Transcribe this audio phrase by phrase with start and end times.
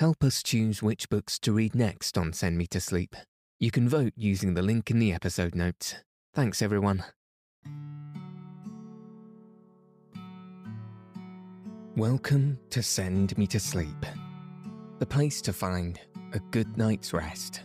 [0.00, 3.14] Help us choose which books to read next on Send Me to Sleep.
[3.58, 5.94] You can vote using the link in the episode notes.
[6.34, 7.04] Thanks, everyone.
[11.94, 14.06] Welcome to Send Me to Sleep,
[15.00, 16.00] the place to find
[16.32, 17.60] a good night's rest.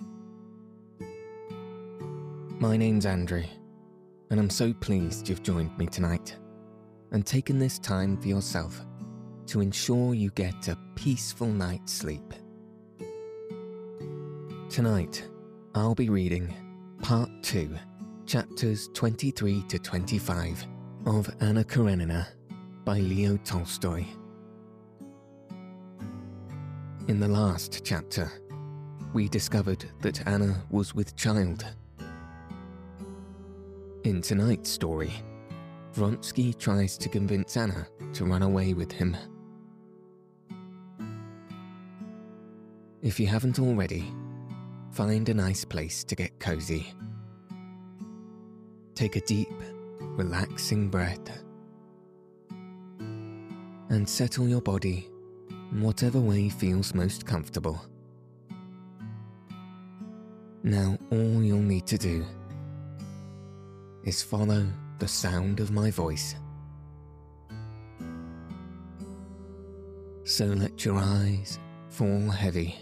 [2.59, 3.45] My name's Andrew,
[4.29, 6.35] and I'm so pleased you've joined me tonight
[7.13, 8.85] and taken this time for yourself
[9.47, 12.33] to ensure you get a peaceful night's sleep.
[14.69, 15.27] Tonight,
[15.73, 16.53] I'll be reading
[17.01, 17.77] Part 2,
[18.25, 20.67] chapters 23 to 25
[21.05, 22.27] of Anna Karenina
[22.83, 24.05] by Leo Tolstoy.
[27.07, 28.31] In the last chapter,
[29.13, 31.65] we discovered that Anna was with child.
[34.03, 35.13] In tonight's story,
[35.93, 39.15] Vronsky tries to convince Anna to run away with him.
[43.05, 44.11] If you haven't already,
[44.91, 46.91] find a nice place to get cozy.
[48.95, 49.53] Take a deep,
[49.99, 51.43] relaxing breath
[53.89, 55.07] and settle your body
[55.71, 57.79] in whatever way feels most comfortable.
[60.63, 62.25] Now, all you'll need to do
[64.03, 64.65] is follow
[64.97, 66.33] the sound of my voice.
[70.23, 72.79] So let your eyes fall heavy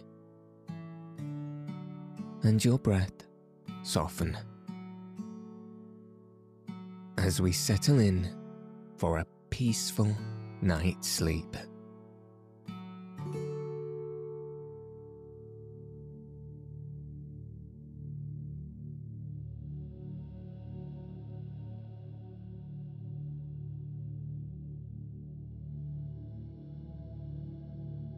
[2.44, 3.26] and your breath
[3.84, 4.38] soften
[7.18, 8.30] as we settle in
[8.98, 10.14] for a peaceful
[10.62, 11.56] night's sleep.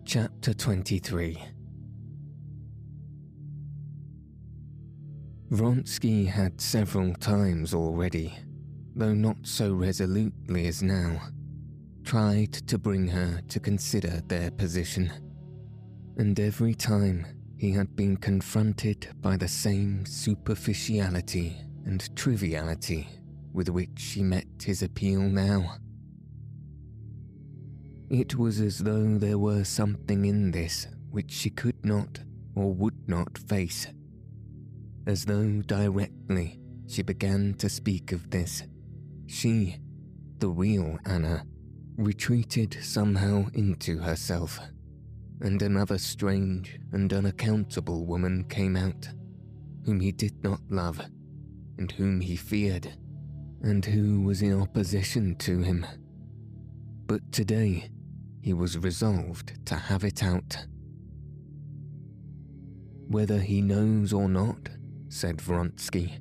[0.04, 1.55] Chapter 23
[5.52, 8.36] Vronsky had several times already,
[8.96, 11.22] though not so resolutely as now,
[12.04, 15.12] tried to bring her to consider their position.
[16.18, 23.08] And every time he had been confronted by the same superficiality and triviality
[23.54, 25.76] with which she met his appeal now.
[28.10, 32.20] It was as though there were something in this which she could not
[32.56, 33.88] or would not face
[35.08, 38.64] as though directly she began to speak of this,
[39.28, 39.78] she,
[40.40, 41.46] the real Anna,
[41.98, 44.60] retreated somehow into herself,
[45.42, 49.08] and another strange and unaccountable woman came out,
[49.86, 51.00] whom he did not love,
[51.78, 52.94] and whom he feared,
[53.62, 55.86] and who was in opposition to him.
[57.08, 57.90] But today
[58.42, 60.66] he was resolved to have it out.
[63.08, 64.70] Whether he knows or not,
[65.16, 66.12] said Vronsky,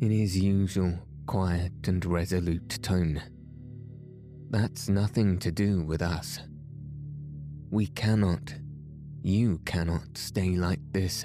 [0.00, 0.96] in his usual
[1.26, 3.20] quiet and resolute tone.
[4.50, 6.38] That's nothing to do with us.
[7.70, 8.54] We cannot,
[9.20, 11.24] you cannot stay like this,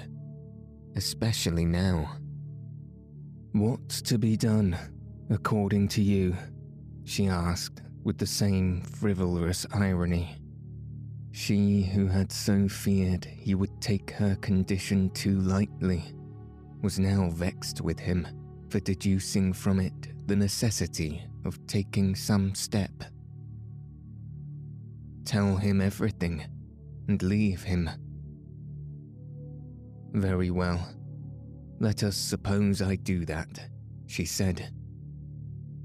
[0.96, 2.16] especially now.
[3.52, 4.76] What's to be done,
[5.30, 6.36] according to you?
[7.04, 10.38] she asked with the same frivolous irony.
[11.30, 16.12] She who had so feared he would take her condition too lightly
[16.82, 18.26] was now vexed with him
[18.68, 23.04] for deducing from it the necessity of taking some step.
[25.24, 26.44] Tell him everything
[27.08, 27.88] and leave him.
[30.12, 30.88] Very well.
[31.78, 33.60] Let us suppose I do that,
[34.06, 34.72] she said.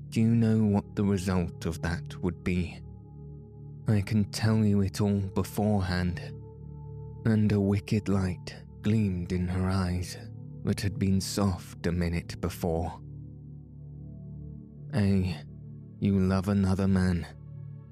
[0.09, 2.79] Do you know what the result of that would be?
[3.88, 6.22] I can tell you it all beforehand.
[7.25, 10.18] And a wicked light gleamed in her eyes
[10.67, 13.00] that had been soft a minute before.
[14.94, 15.33] A,
[16.01, 17.25] you love another man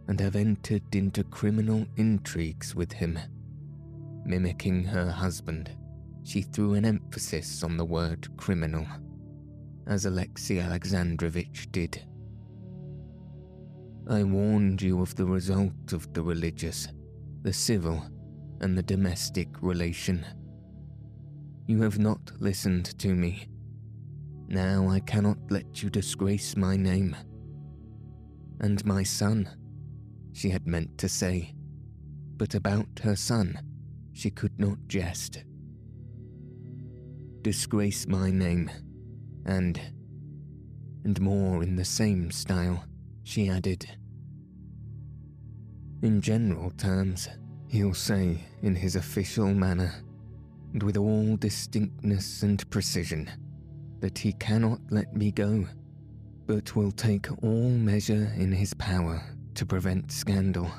[0.10, 3.18] and have entered into criminal intrigues with him.
[4.26, 5.72] Mimicking her husband,
[6.24, 8.86] she threw an emphasis on the word criminal,
[9.88, 12.04] as Alexei Alexandrovitch did.
[14.10, 16.90] I warned you of the result of the religious,
[17.42, 18.06] the civil,
[18.60, 20.26] and the domestic relation.
[21.68, 23.48] You have not listened to me.
[24.48, 27.16] Now I cannot let you disgrace my name.
[28.60, 29.50] And my son,
[30.34, 31.54] she had meant to say,
[32.38, 33.60] but about her son,
[34.14, 35.44] she could not jest.
[37.42, 38.70] Disgrace my name,
[39.46, 39.80] and,
[41.04, 42.84] and more in the same style,
[43.24, 43.88] she added.
[46.02, 47.30] In general terms,
[47.76, 49.94] He'll say in his official manner,
[50.76, 53.32] and with all distinctness and precision,
[54.02, 55.66] that he cannot let me go,
[56.46, 59.24] but will take all measure in his power
[59.54, 60.70] to prevent scandal,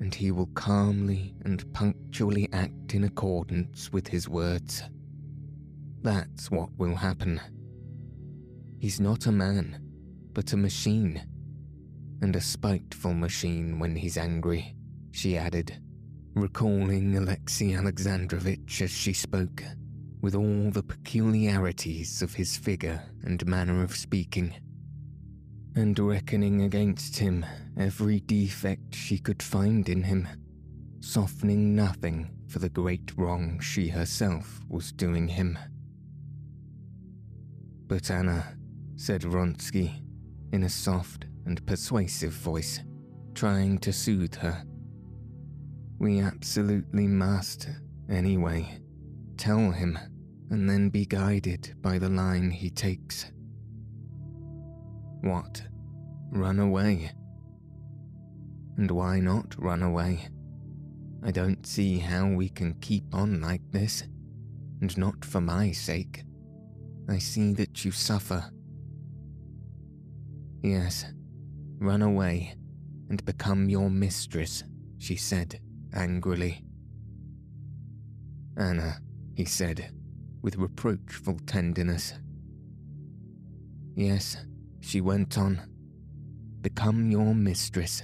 [0.00, 4.82] and he will calmly and punctually act in accordance with his words.
[6.02, 7.40] That's what will happen.
[8.78, 9.80] He's not a man,
[10.34, 11.22] but a machine,
[12.20, 14.76] and a spiteful machine when he's angry,
[15.12, 15.80] she added,
[16.36, 19.64] recalling Alexei Alexandrovitch as she spoke,
[20.20, 24.54] with all the peculiarities of his figure and manner of speaking
[25.76, 27.44] and reckoning against him
[27.78, 30.26] every defect she could find in him,
[31.00, 35.58] softening nothing for the great wrong she herself was doing him.
[37.86, 38.56] But Anna,
[38.96, 40.02] said Vronsky,
[40.52, 42.80] in a soft and persuasive voice,
[43.34, 44.64] trying to soothe her,
[45.98, 47.68] we absolutely must,
[48.10, 48.78] anyway,
[49.36, 49.98] tell him
[50.50, 53.30] and then be guided by the line he takes.
[55.22, 55.62] What?
[56.30, 57.10] Run away?
[58.76, 60.28] And why not run away?
[61.24, 64.04] I don't see how we can keep on like this,
[64.80, 66.24] and not for my sake.
[67.08, 68.44] I see that you suffer.
[70.62, 71.06] Yes,
[71.78, 72.54] run away
[73.08, 74.62] and become your mistress,
[74.98, 75.60] she said
[75.96, 76.62] angrily.
[78.56, 78.98] Anna,
[79.34, 79.92] he said,
[80.42, 82.14] with reproachful tenderness.
[83.94, 84.36] Yes,
[84.80, 85.60] she went on.
[86.60, 88.02] Become your mistress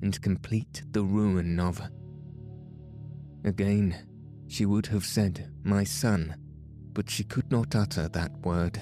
[0.00, 1.80] and complete the ruin of.
[3.44, 3.96] Again,
[4.48, 6.36] she would have said, My son,
[6.92, 8.80] but she could not utter that word.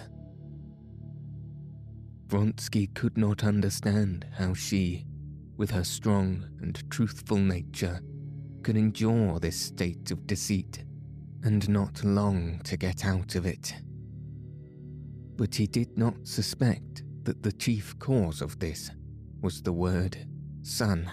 [2.27, 5.05] Vronsky could not understand how she,
[5.57, 8.01] with her strong and truthful nature,
[8.63, 10.85] could endure this state of deceit
[11.43, 13.75] and not long to get out of it.
[15.37, 18.91] But he did not suspect that the chief cause of this
[19.41, 20.17] was the word
[20.63, 21.11] son,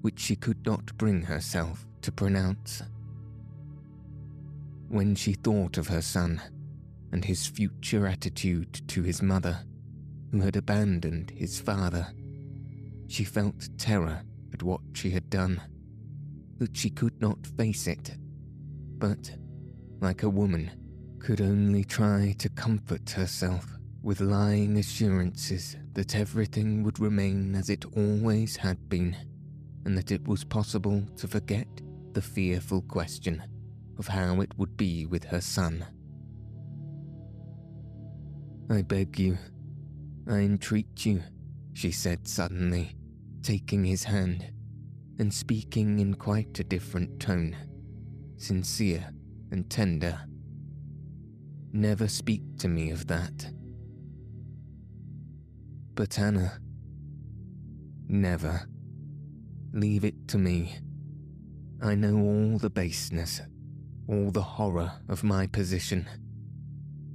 [0.00, 2.82] which she could not bring herself to pronounce.
[4.88, 6.40] When she thought of her son
[7.12, 9.58] and his future attitude to his mother,
[10.32, 12.06] who had abandoned his father,
[13.08, 14.22] she felt terror
[14.52, 15.60] at what she had done,
[16.60, 18.16] that she could not face it,
[18.98, 19.34] but,
[20.00, 20.70] like a woman,
[21.18, 23.66] could only try to comfort herself
[24.02, 29.16] with lying assurances that everything would remain as it always had been,
[29.86, 31.66] and that it was possible to forget
[32.12, 33.42] the fearful question
[33.98, 35.84] of how it would be with her son.
[38.70, 39.38] I beg you,
[40.28, 41.22] I entreat you,
[41.72, 42.94] she said suddenly,
[43.42, 44.52] taking his hand
[45.20, 47.54] and speaking in quite a different tone,
[48.38, 49.06] sincere
[49.50, 50.18] and tender.
[51.74, 53.52] Never speak to me of that.
[55.94, 56.58] But Anna,
[58.08, 58.62] never.
[59.74, 60.78] Leave it to me.
[61.82, 63.42] I know all the baseness,
[64.08, 66.08] all the horror of my position.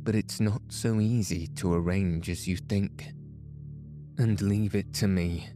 [0.04, 3.08] But it's not so easy to arrange as you think.
[4.20, 5.50] And leave it to me,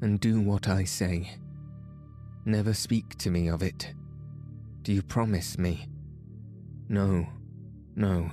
[0.00, 1.36] and do what I say.
[2.46, 3.94] Never speak to me of it.
[4.82, 5.88] Do you promise me?
[6.88, 7.26] No,
[7.96, 8.30] no.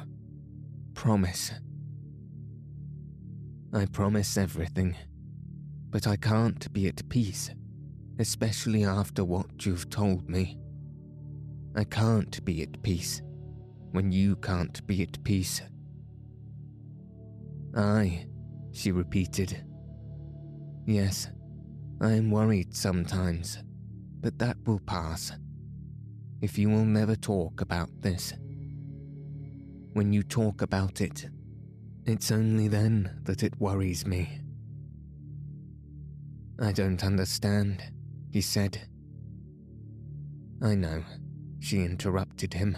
[0.93, 1.53] Promise.
[3.73, 4.97] I promise everything,
[5.89, 7.51] but I can't be at peace,
[8.19, 10.57] especially after what you've told me.
[11.73, 13.21] I can't be at peace
[13.91, 15.61] when you can't be at peace.
[17.73, 18.25] I,
[18.73, 19.63] she repeated.
[20.85, 21.29] Yes,
[22.01, 23.57] I am worried sometimes,
[24.21, 25.31] but that will pass.
[26.41, 28.33] If you will never talk about this.
[29.93, 31.27] When you talk about it,
[32.05, 34.39] it's only then that it worries me.
[36.59, 37.83] I don't understand,
[38.31, 38.87] he said.
[40.63, 41.03] I know,
[41.59, 42.77] she interrupted him,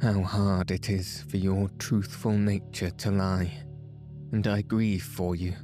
[0.00, 3.52] how hard it is for your truthful nature to lie,
[4.32, 5.54] and I grieve for you.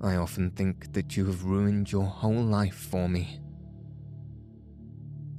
[0.00, 3.40] I often think that you have ruined your whole life for me.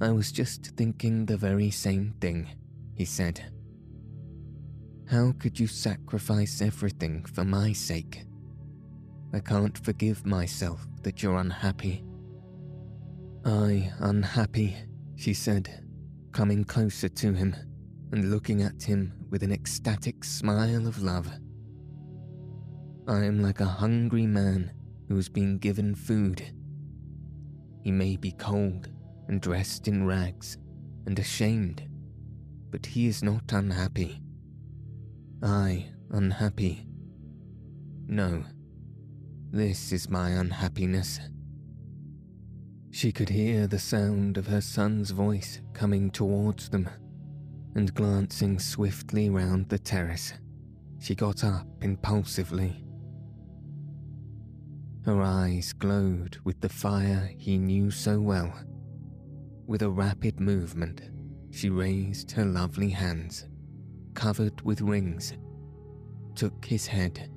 [0.02, 2.48] I was just thinking the very same thing,
[2.96, 3.40] he said.
[5.08, 8.24] How could you sacrifice everything for my sake?
[9.32, 12.02] I can't forgive myself that you're unhappy.
[13.44, 14.74] I unhappy,
[15.14, 15.84] she said,
[16.32, 17.54] coming closer to him
[18.10, 21.30] and looking at him with an ecstatic smile of love.
[23.06, 24.72] I am like a hungry man
[25.08, 26.42] who has been given food.
[27.84, 28.88] He may be cold
[29.32, 30.58] and dressed in rags
[31.06, 31.82] and ashamed,
[32.70, 34.20] but he is not unhappy.
[35.42, 36.86] I unhappy.
[38.06, 38.44] No,
[39.50, 41.18] this is my unhappiness.
[42.90, 46.90] She could hear the sound of her son's voice coming towards them,
[47.74, 50.34] and glancing swiftly round the terrace,
[51.00, 52.84] she got up impulsively.
[55.06, 58.52] Her eyes glowed with the fire he knew so well.
[59.66, 61.02] With a rapid movement,
[61.50, 63.46] she raised her lovely hands,
[64.12, 65.34] covered with rings,
[66.34, 67.30] took his head,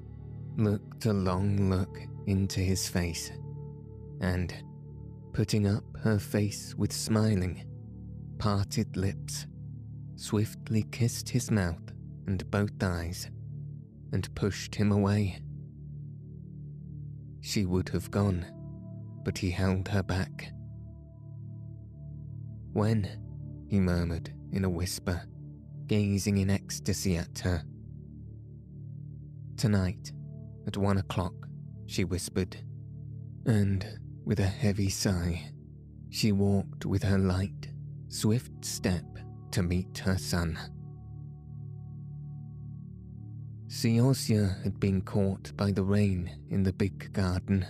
[0.58, 3.32] looked a long look into his face,
[4.22, 4.54] and
[5.34, 7.64] putting up her face with smiling,
[8.40, 9.46] parted lips,
[10.16, 11.92] swiftly kissed his mouth
[12.26, 13.30] and both eyes,
[14.12, 15.42] and pushed him away.
[17.42, 18.46] She would have gone,
[19.24, 20.55] but he held her back.
[22.76, 23.08] When?
[23.70, 25.22] he murmured in a whisper,
[25.88, 27.64] gazing in ecstasy at her.
[29.56, 30.12] Tonight,
[30.68, 31.48] at one o'clock,
[31.86, 32.58] she whispered,
[33.46, 33.88] and
[34.26, 35.54] with a heavy sigh,
[36.10, 37.72] she walked with her light,
[38.10, 39.06] swift step
[39.52, 40.60] to meet her son.
[43.68, 47.66] Seryozha had been caught by the rain in the big garden,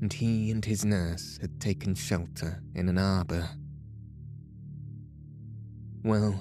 [0.00, 3.50] and he and his nurse had taken shelter in an arbour.
[6.04, 6.38] Well,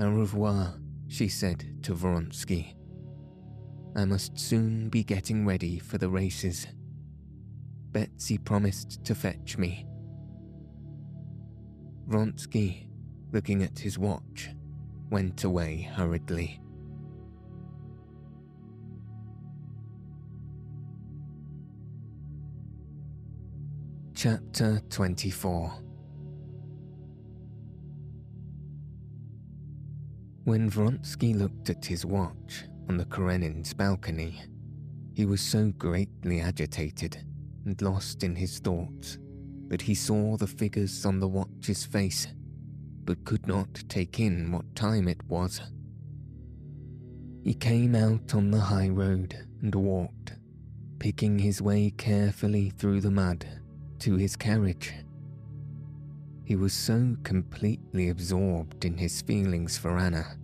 [0.00, 0.74] au revoir,
[1.06, 2.74] she said to Vronsky.
[3.94, 6.66] I must soon be getting ready for the races.
[7.92, 9.86] Betsy promised to fetch me.
[12.08, 12.88] Vronsky,
[13.30, 14.50] looking at his watch,
[15.10, 16.60] went away hurriedly.
[24.12, 25.72] Chapter 24
[30.44, 34.42] When Vronsky looked at his watch on the Karenin's balcony,
[35.14, 37.24] he was so greatly agitated
[37.64, 39.18] and lost in his thoughts
[39.68, 42.26] that he saw the figures on the watch's face,
[43.04, 45.60] but could not take in what time it was.
[47.44, 50.32] He came out on the high road and walked,
[50.98, 53.46] picking his way carefully through the mud
[54.00, 54.92] to his carriage.
[56.44, 60.36] He was so completely absorbed in his feelings for Anna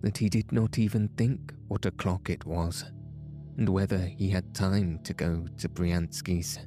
[0.00, 2.84] that he did not even think what o'clock it was
[3.56, 6.58] and whether he had time to go to Bryansky's.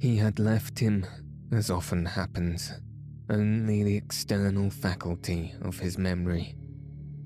[0.00, 1.04] He had left him,
[1.52, 2.72] as often happens,
[3.28, 6.56] only the external faculty of his memory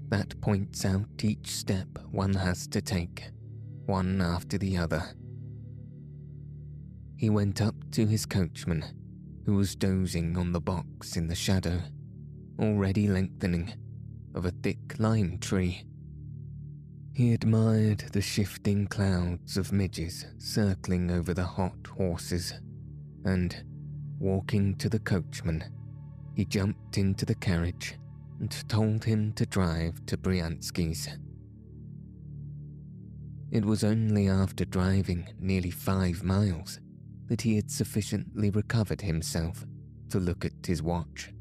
[0.08, 3.30] that points out each step one has to take,
[3.86, 5.02] one after the other.
[7.16, 8.84] He went up to his coachman,
[9.44, 11.80] who was dozing on the box in the shadow,
[12.58, 13.72] already lengthening,
[14.34, 15.84] of a thick lime tree
[17.14, 22.54] he admired the shifting clouds of midges circling over the hot horses,
[23.24, 23.64] and,
[24.18, 25.62] walking to the coachman,
[26.34, 27.98] he jumped into the carriage
[28.40, 31.06] and told him to drive to Bryansky's.
[33.50, 36.80] It was only after driving nearly five miles
[37.32, 39.64] that he had sufficiently recovered himself
[40.10, 41.32] to look at his watch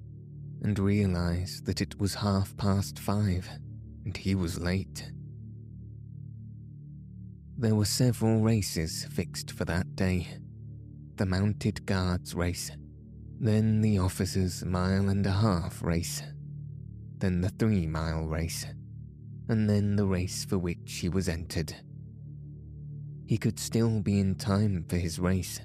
[0.61, 3.45] and realize that it was half past five
[4.05, 5.11] and he was late.
[7.57, 10.29] There were several races fixed for that day
[11.17, 12.71] the mounted guards race,
[13.41, 16.23] then the officers' mile and a half race,
[17.17, 18.65] then the three mile race,
[19.49, 21.75] and then the race for which he was entered.
[23.27, 25.59] He could still be in time for his race,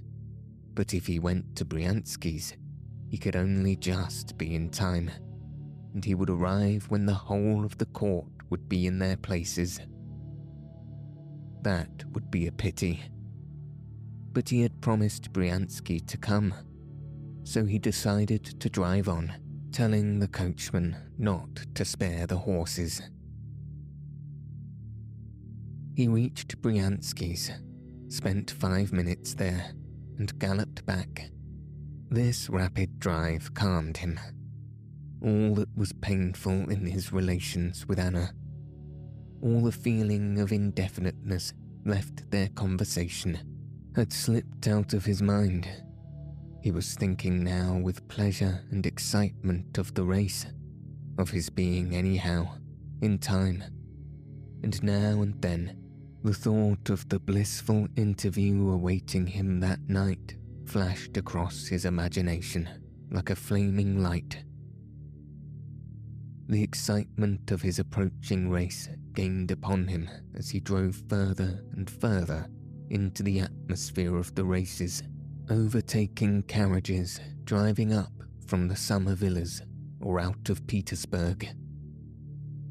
[0.77, 2.57] but if he went to Bryansky's,
[3.09, 5.11] he could only just be in time,
[5.93, 9.81] and he would arrive when the whole of the court would be in their places
[11.67, 13.03] that would be a pity.
[14.33, 16.55] But he had promised Bryansky to come,
[17.43, 19.33] so he decided to drive on,
[19.73, 23.03] telling the coachman not to spare the horses.
[25.97, 27.51] He reached Bryansky's,
[28.07, 29.73] spent five minutes there,
[30.19, 31.31] and galloped back.
[32.11, 34.19] This rapid drive calmed him.
[35.23, 38.33] All that was painful in his relations with Anna
[39.43, 41.53] all the feeling of indefiniteness
[41.85, 43.39] left their conversation
[43.95, 45.69] had slipped out of his mind.
[46.63, 50.47] He was thinking now with pleasure and excitement of the race,
[51.19, 52.49] of his being anyhow,
[53.03, 53.63] in time.
[54.63, 55.81] And now and then,
[56.23, 62.69] the thought of the blissful interview awaiting him that night flashed across his imagination.
[63.11, 64.43] like a flaming light.
[66.49, 72.49] The excitement of his approaching race gained upon him as he drove further and further
[72.91, 75.03] into the atmosphere of the races,
[75.51, 78.13] overtaking carriages driving up
[78.47, 79.63] from the summer villas
[80.01, 81.49] or out of Petersburg.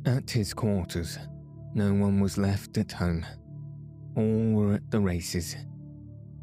[0.05, 1.17] At his quarters,
[1.75, 3.25] no one was left at home.
[4.15, 5.57] All were at the races,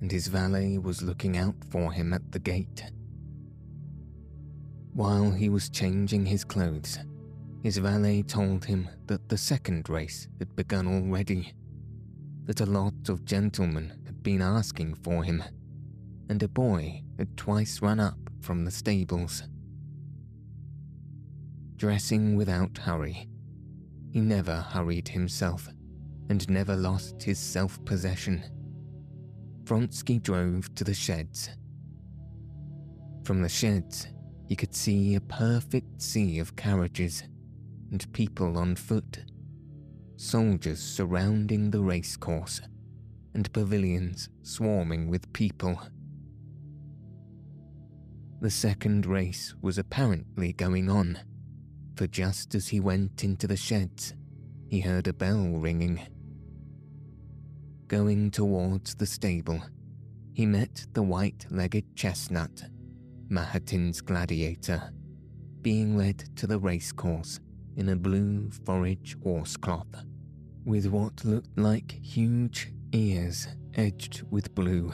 [0.03, 2.85] and his valet was looking out for him at the gate.
[4.93, 6.99] While he was changing his clothes,
[7.63, 11.55] his valet told him that the second race had begun already,
[12.45, 15.43] that a lot of gentlemen had been asking for him,
[16.29, 19.45] and a boy had twice run up from the stables.
[21.77, 23.31] Dressing without hurry,
[24.13, 25.69] he never hurried himself
[26.29, 28.45] and never lost his self possession.
[29.65, 31.49] Vronsky drove to the sheds.
[33.25, 34.09] From the sheds,
[34.49, 37.23] he could see a perfect sea of carriages
[37.91, 39.25] and people on foot,
[40.17, 42.61] soldiers surrounding the racecourse,
[43.35, 45.81] and pavilions swarming with people.
[48.43, 51.19] The second race was apparently going on,
[51.97, 54.15] for just as he went into the sheds,
[54.69, 56.01] he heard a bell ringing.
[57.89, 59.63] Going towards the stable,
[60.33, 62.65] he met the white legged chestnut,
[63.29, 64.91] Mahotin's gladiator,
[65.61, 67.39] being led to the racecourse
[67.77, 70.05] in a blue forage horsecloth,
[70.65, 74.93] with what looked like huge ears edged with blue.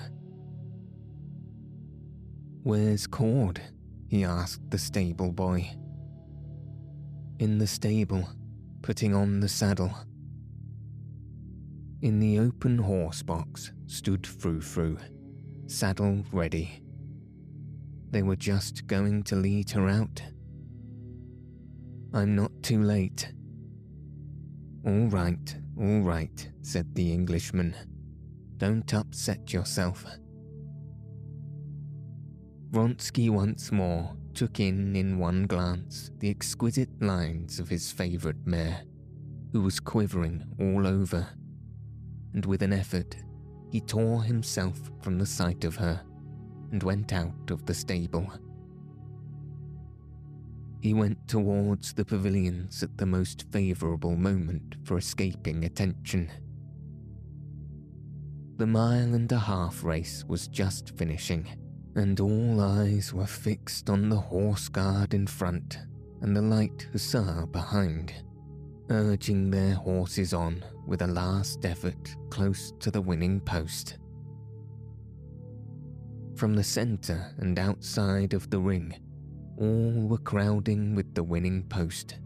[2.63, 3.61] Where's Cord?
[4.09, 5.71] he asked the stable boy.
[7.39, 8.29] In the stable,
[8.83, 9.95] putting on the saddle.
[12.03, 14.99] In the open horse box stood Frou Frou,
[15.69, 16.83] saddle ready.
[18.11, 20.21] They were just going to lead her out.
[22.13, 23.33] I'm not too late.
[24.85, 27.77] All right, all right, said the Englishman.
[28.57, 30.05] Don't upset yourself.
[32.73, 38.85] Vronsky once more took in in one glance the exquisite lines of his favourite mare,
[39.51, 41.27] who was quivering all over,
[42.35, 43.17] and with an effort
[43.73, 46.01] he tore himself from the sight of her
[46.71, 48.33] and went out of the stable.
[50.83, 56.31] He went towards the pavilions at the most favourable moment for escaping attention.
[58.57, 61.49] The mile and a half race was just finishing
[61.99, 65.79] and all eyes were fixed on the horse guard in front
[66.21, 68.13] and the light hussar behind,
[68.91, 73.99] urging their horses on with a last effort close to the winning post.
[76.37, 78.95] From the centre and outside of the ring,
[79.59, 82.21] all were crowding with the winning post,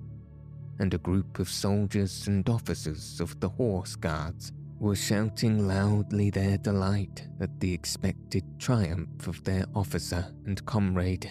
[0.81, 6.59] and a group of soldiers and officers of the horse guards were shouting loudly their
[6.59, 11.31] delight at the expected triumph of their officer and comrade.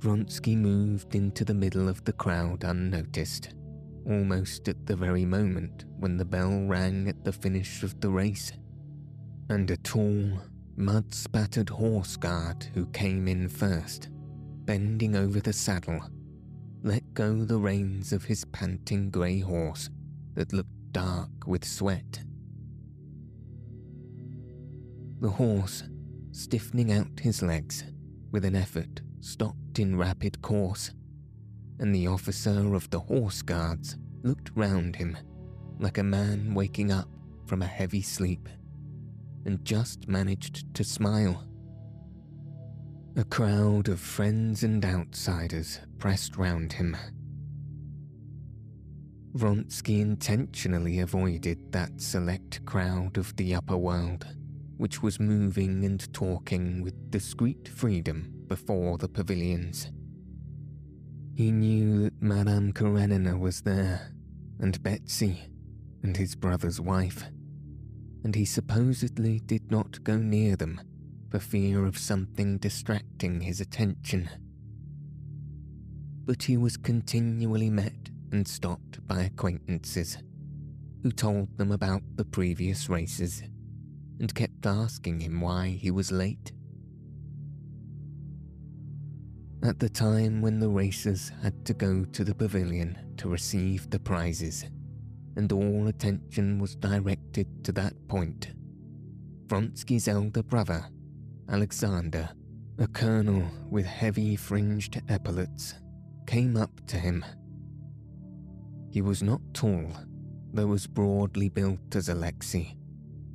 [0.00, 3.54] Vronsky moved into the middle of the crowd unnoticed,
[4.04, 8.50] almost at the very moment when the bell rang at the finish of the race,
[9.48, 10.40] and a tall,
[10.76, 14.08] mud spattered horse guard who came in first,
[14.64, 16.00] bending over the saddle,
[16.82, 19.88] let go the reins of his panting grey horse
[20.34, 22.20] that looked dark with sweat.
[25.20, 25.84] The horse,
[26.32, 27.84] stiffening out his legs,
[28.30, 30.92] with an effort, stopped in rapid course,
[31.78, 35.16] and the officer of the horse guards looked round him
[35.80, 37.08] like a man waking up
[37.46, 38.48] from a heavy sleep,
[39.44, 41.44] and just managed to smile.
[43.16, 46.96] A crowd of friends and outsiders pressed round him
[49.34, 54.26] Vronsky intentionally avoided that select crowd of the upper world,
[54.78, 59.90] which was moving and talking with discreet freedom before the pavilions.
[61.34, 64.12] He knew that Madame Karenina was there,
[64.58, 65.42] and Betsy,
[66.02, 67.24] and his brother's wife,
[68.24, 70.80] and he supposedly did not go near them
[71.30, 74.28] for fear of something distracting his attention.
[76.24, 80.18] But he was continually met and stopped by acquaintances
[81.02, 83.42] who told them about the previous races
[84.20, 86.52] and kept asking him why he was late.
[89.62, 93.98] At the time when the racers had to go to the pavilion to receive the
[93.98, 94.64] prizes,
[95.36, 98.52] and all attention was directed to that point,
[99.46, 100.84] Vronsky's elder brother,
[101.48, 102.28] Alexander,
[102.78, 105.74] A colonel with heavy fringed epaulets
[106.28, 107.24] came up to him.
[108.90, 109.92] He was not tall,
[110.52, 112.76] though as broadly built as Alexei,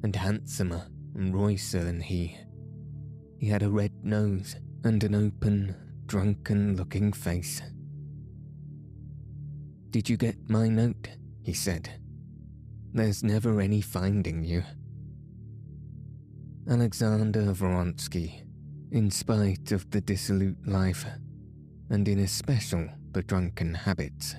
[0.04, 2.38] and handsomer and roycer than he.
[3.38, 7.62] He had a red nose and an open, drunken looking face.
[9.90, 11.10] Did you get my note?
[11.42, 11.90] he said.
[12.94, 14.64] There's never any finding you.
[16.70, 18.44] Alexander Vronsky,
[18.92, 21.06] in spite of the dissolute life,
[21.90, 24.36] and in especial the drunken habits,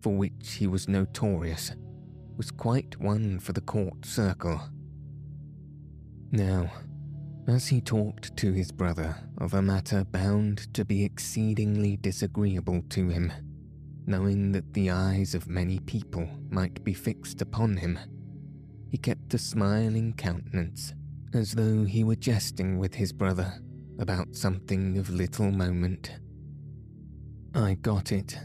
[0.00, 1.72] for which he was notorious,
[2.36, 4.60] was quite one for the court circle.
[6.30, 6.70] Now,
[7.46, 13.08] as he talked to his brother of a matter bound to be exceedingly disagreeable to
[13.08, 13.32] him,
[14.06, 17.98] knowing that the eyes of many people might be fixed upon him,
[18.90, 20.94] he kept a smiling countenance,
[21.34, 23.60] as though he were jesting with his brother
[23.98, 26.20] about something of little moment.
[27.54, 28.38] I got it,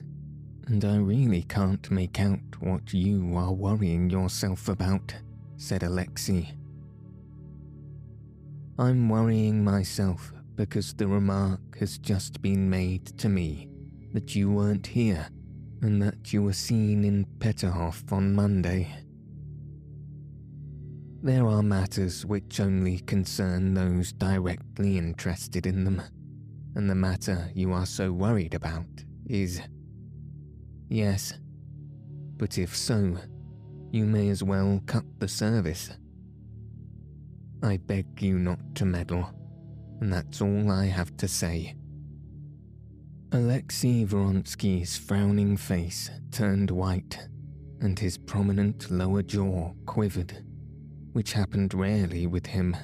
[0.67, 5.13] and I really can't make out what you are worrying yourself about,
[5.57, 6.53] said Alexei
[8.79, 13.69] I'm worrying myself because the remark has just been made to me
[14.13, 15.27] that you weren't here
[15.81, 18.91] and that you were seen in Peterhof on Monday.
[21.21, 26.01] There are matters which only concern those directly interested in them,
[26.73, 28.87] and the matter you are so worried about
[29.27, 29.61] is.
[30.93, 31.33] Yes,
[32.37, 33.17] but if so,
[33.89, 35.89] you may as well cut the service
[37.63, 39.27] I beg you not to meddle,
[40.01, 41.73] and that's all I have to say.
[43.31, 47.17] Alexei Vronsky's frowning face turned white,
[47.81, 50.45] and his prominent lower jaw quivered,
[51.13, 52.77] which happened rarely with him.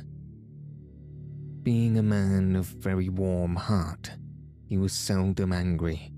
[1.62, 4.10] Being a man of very warm heart,
[4.66, 6.12] he was seldom angry.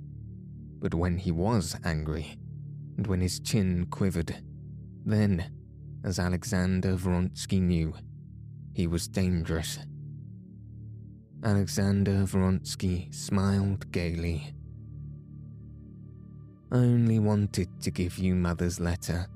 [0.81, 2.37] But when he was angry,
[2.97, 4.35] and when his chin quivered,
[5.05, 5.51] then,
[6.03, 7.93] as Alexander Vronsky knew,
[8.73, 9.77] he was dangerous.
[11.43, 14.53] Alexander Vronsky smiled gaily.
[16.71, 19.27] I only wanted to give you Mother's letter.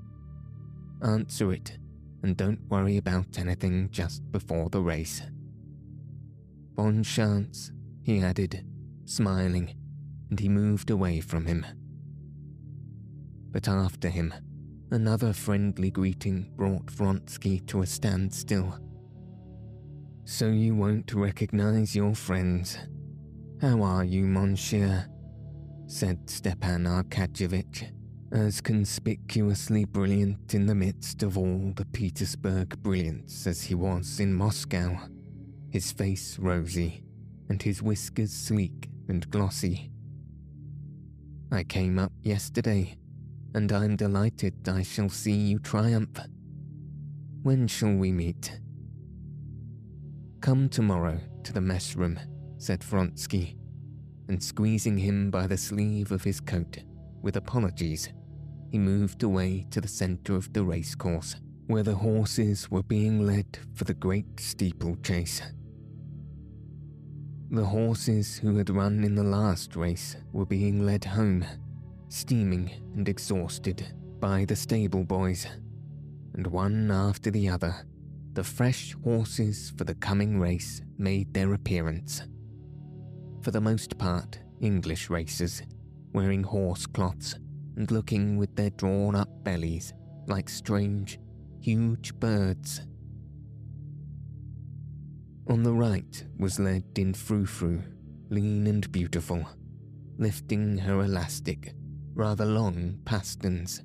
[1.02, 1.78] Answer it,
[2.22, 5.22] and don't worry about anything just before the race.
[6.74, 7.70] Bon chance,
[8.02, 8.64] he added,
[9.04, 9.74] smiling,
[10.30, 11.64] and he moved away from him.
[13.50, 14.34] But after him,
[14.90, 18.78] another friendly greeting brought Vronsky to a standstill.
[20.24, 22.78] So you won't recognize your friends.
[23.60, 25.06] How are you, monsieur?
[25.86, 27.92] said Stepan Arkadyevitch,
[28.32, 34.34] as conspicuously brilliant in the midst of all the Petersburg brilliance as he was in
[34.34, 34.98] Moscow,
[35.70, 37.04] his face rosy
[37.48, 39.92] and his whiskers sleek and glossy.
[41.50, 42.96] I came up yesterday,
[43.54, 46.18] and I'm delighted I shall see you triumph.
[47.42, 48.60] When shall we meet?
[50.40, 52.18] Come tomorrow to the mess room,
[52.58, 53.56] said Vronsky,
[54.28, 56.78] and squeezing him by the sleeve of his coat,
[57.22, 58.08] with apologies,
[58.70, 61.36] he moved away to the centre of the racecourse,
[61.68, 65.42] where the horses were being led for the great steeplechase.
[67.50, 71.44] The horses who had run in the last race were being led home,
[72.08, 73.86] steaming and exhausted,
[74.18, 75.46] by the stable boys,
[76.34, 77.74] and one after the other
[78.36, 82.22] the fresh horses for the coming race made their appearance.
[83.40, 85.62] For the most part, English racers,
[86.12, 87.38] wearing horse cloths
[87.76, 89.94] and looking with their drawn up bellies
[90.26, 91.18] like strange,
[91.60, 92.82] huge birds.
[95.48, 97.82] On the right was led in Frou Frou,
[98.30, 99.46] lean and beautiful,
[100.18, 101.74] lifting her elastic,
[102.14, 103.82] rather long pasterns,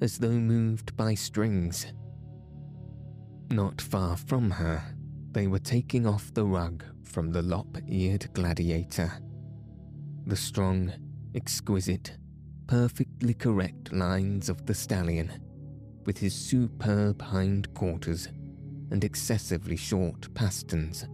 [0.00, 1.86] as though moved by strings
[3.52, 4.82] not far from her,
[5.32, 9.12] they were taking off the rug from the lop eared gladiator.
[10.26, 10.90] The strong,
[11.34, 12.16] exquisite,
[12.66, 15.30] perfectly correct lines of the stallion,
[16.06, 18.28] with his superb hind quarters
[18.92, 21.08] and excessively short pasterns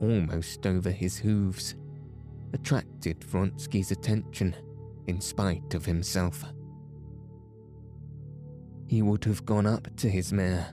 [0.00, 1.74] almost over his hooves,
[2.52, 4.54] attracted Vronsky's attention
[5.08, 6.44] in spite of himself.
[8.86, 10.72] He would have gone up to his mare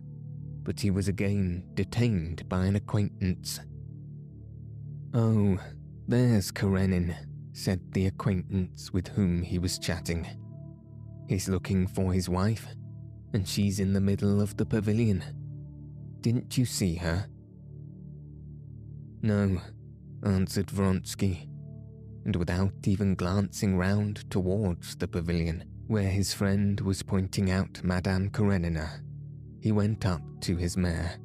[0.70, 3.60] but he was again detained by an acquaintance.
[5.16, 5.58] Oh,
[6.08, 7.16] there's Karenin,
[7.54, 10.28] said the acquaintance with whom he was chatting.
[11.28, 12.68] He's looking for his wife,
[13.34, 15.24] and she's in the middle of the pavilion.
[16.22, 17.28] Didn't you see her?
[19.22, 19.62] No,
[20.24, 21.48] answered Vronsky,
[22.26, 28.30] and without even glancing round towards the pavilion where his friend was pointing out Madame
[28.30, 29.02] Karenina,
[29.62, 31.18] he went up to his mare.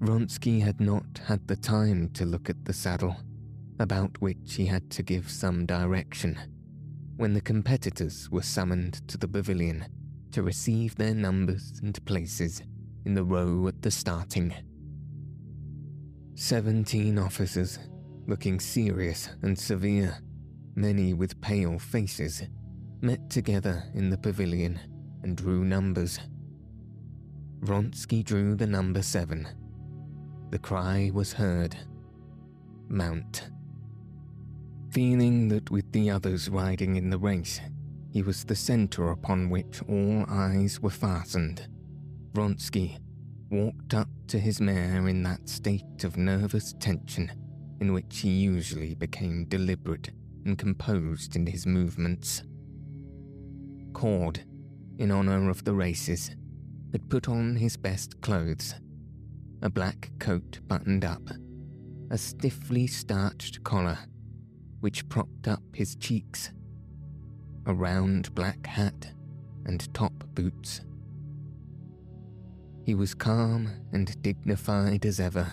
[0.00, 3.16] Vronsky had not had the time to look at the saddle,
[3.80, 6.38] about which he had to give some direction,
[7.16, 9.84] when the competitors were summoned to the pavilion
[10.30, 12.62] to receive their numbers and places
[13.08, 14.54] in the row at the starting.
[16.34, 17.78] Seventeen officers,
[18.26, 20.18] looking serious and severe,
[20.74, 22.42] many with pale faces,
[23.00, 24.78] met together in the pavilion
[25.22, 26.20] and drew numbers.
[27.60, 29.48] Vronsky drew the number seven.
[30.50, 31.74] The cry was heard
[32.88, 33.48] Mount.
[34.90, 37.58] Feeling that with the others riding in the race,
[38.12, 41.68] he was the centre upon which all eyes were fastened,
[42.32, 42.98] Vronsky
[43.50, 47.30] walked up to his mare in that state of nervous tension
[47.80, 50.10] in which he usually became deliberate
[50.44, 52.42] and composed in his movements.
[53.92, 54.44] Cord,
[54.98, 56.30] in honour of the races,
[56.92, 58.74] had put on his best clothes
[59.62, 61.22] a black coat buttoned up,
[62.10, 63.98] a stiffly starched collar,
[64.80, 66.52] which propped up his cheeks,
[67.66, 69.12] a round black hat,
[69.66, 70.82] and top boots.
[72.88, 75.46] He was calm and dignified as ever,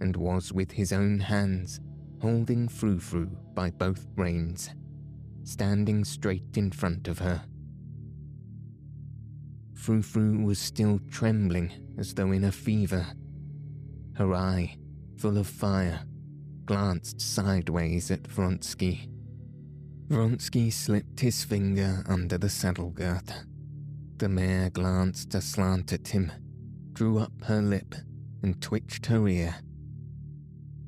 [0.00, 1.78] and was with his own hands
[2.20, 4.70] holding Frou Frou by both reins,
[5.44, 7.44] standing straight in front of her.
[9.74, 13.06] Frou Frou was still trembling as though in a fever.
[14.14, 14.76] Her eye,
[15.16, 16.00] full of fire,
[16.64, 19.08] glanced sideways at Vronsky.
[20.08, 23.32] Vronsky slipped his finger under the saddle girth.
[24.18, 26.30] The mare glanced aslant at him,
[26.92, 27.94] drew up her lip,
[28.42, 29.56] and twitched her ear.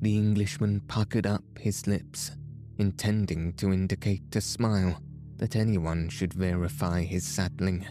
[0.01, 2.31] The Englishman puckered up his lips,
[2.77, 5.01] intending to indicate a smile
[5.37, 7.85] that anyone should verify his saddling.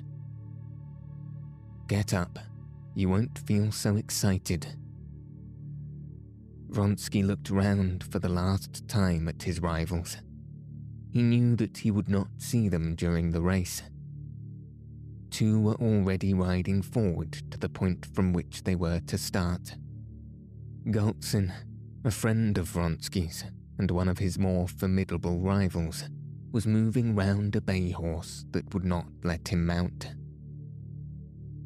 [1.89, 2.39] Get up,
[2.95, 4.67] you won't feel so excited.
[6.71, 10.17] Vronsky looked round for the last time at his rivals.
[11.11, 13.83] He knew that he would not see them during the race.
[15.37, 19.77] Two were already riding forward to the point from which they were to start.
[20.87, 21.53] Galtsin,
[22.07, 23.45] a friend of Vronsky's
[23.77, 26.09] and one of his more formidable rivals,
[26.53, 30.15] was moving round a bay horse that would not let him mount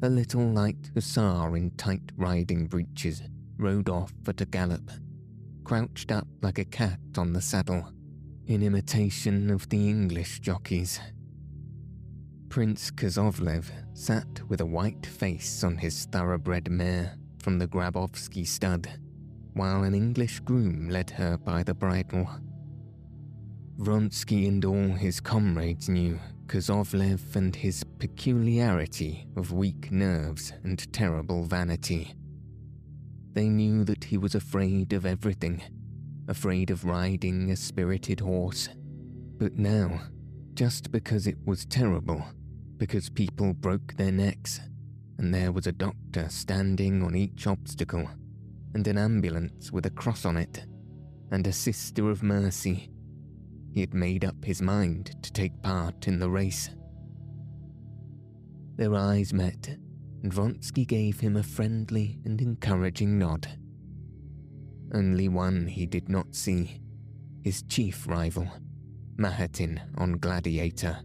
[0.03, 3.21] a little light hussar in tight riding breeches
[3.57, 4.91] rode off at a gallop,
[5.63, 7.87] crouched up like a cat on the saddle,
[8.47, 10.99] in imitation of the English jockeys.
[12.51, 18.89] Prince Kuzovlev sat with a white face on his thoroughbred mare from the Grabovsky stud,
[19.53, 22.29] while an English groom led her by the bridle.
[23.77, 31.45] Vronsky and all his comrades knew Kuzovlev and his peculiarity of weak nerves and terrible
[31.45, 32.13] vanity.
[33.31, 35.63] They knew that he was afraid of everything,
[36.27, 38.67] afraid of riding a spirited horse.
[39.37, 40.01] But now,
[40.53, 42.25] just because it was terrible,
[42.81, 44.59] because people broke their necks,
[45.19, 48.09] and there was a doctor standing on each obstacle,
[48.73, 50.65] and an ambulance with a cross on it,
[51.29, 52.89] and a sister of mercy
[53.71, 56.71] he had made up his mind to take part in the race.
[58.77, 59.77] Their eyes met,
[60.23, 63.47] and Vronsky gave him a friendly and encouraging nod.
[64.91, 66.81] Only one he did not see
[67.43, 68.47] his chief rival,
[69.17, 70.97] Mahotin on Gladiator.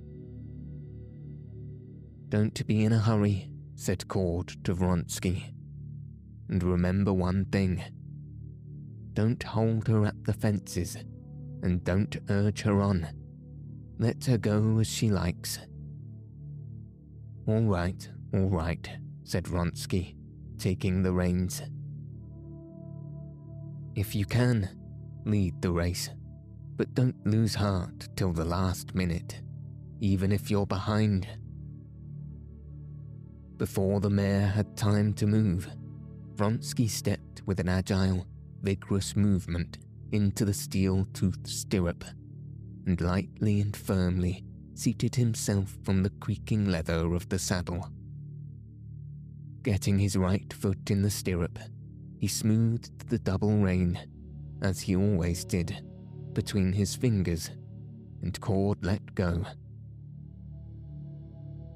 [2.28, 5.52] Don't be in a hurry, said Cord to Vronsky.
[6.48, 7.82] And remember one thing
[9.16, 10.98] don't hold her at the fences
[11.62, 13.08] and don't urge her on.
[13.98, 15.58] Let her go as she likes.
[17.46, 18.86] All right, all right,
[19.24, 20.16] said Vronsky,
[20.58, 21.62] taking the reins.
[23.94, 24.68] If you can,
[25.24, 26.10] lead the race,
[26.76, 29.40] but don't lose heart till the last minute,
[30.00, 31.26] even if you're behind.
[33.58, 35.68] Before the mare had time to move,
[36.34, 38.26] Vronsky stepped with an agile,
[38.60, 39.78] vigorous movement
[40.12, 42.04] into the steel toothed stirrup
[42.86, 47.90] and lightly and firmly seated himself on the creaking leather of the saddle.
[49.62, 51.58] Getting his right foot in the stirrup,
[52.18, 53.98] he smoothed the double rein,
[54.60, 55.82] as he always did,
[56.34, 57.50] between his fingers,
[58.22, 59.44] and Cord let go.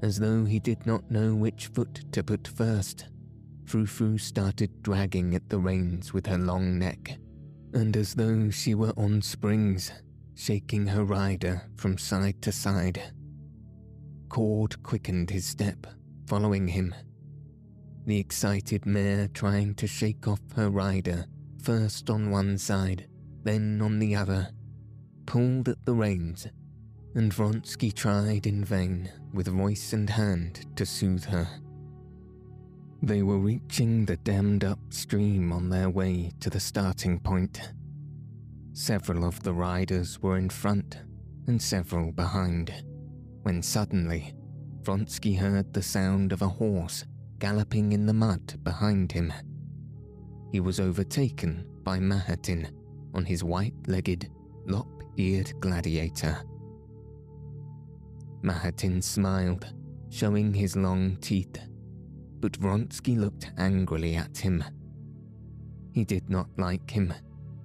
[0.02, 3.06] As though he did not know which foot to put first,
[3.66, 7.18] Frou Frou started dragging at the reins with her long neck
[7.72, 9.92] And as though she were on springs,
[10.34, 13.00] shaking her rider from side to side,
[14.28, 15.86] Cord quickened his step,
[16.26, 16.94] following him.
[18.06, 21.26] The excited mare trying to shake off her rider,
[21.62, 23.06] first on one side,
[23.44, 24.50] then on the other,
[25.26, 26.46] pulled at the reins,
[27.14, 31.46] and Vronsky tried in vain with voice and hand to soothe her.
[33.02, 37.72] They were reaching the dammed up stream on their way to the starting point.
[38.72, 40.98] Several of the riders were in front
[41.46, 42.72] and several behind,
[43.42, 44.34] when suddenly
[44.82, 47.04] Vronsky heard the sound of a horse
[47.38, 49.32] galloping in the mud behind him.
[50.52, 52.70] He was overtaken by Mahotin
[53.14, 54.30] on his white legged,
[54.66, 56.38] lop eared gladiator.
[58.42, 59.72] Mahotin smiled,
[60.10, 61.58] showing his long teeth
[62.40, 64.64] but Vronsky looked angrily at him.
[65.92, 67.12] He did not like him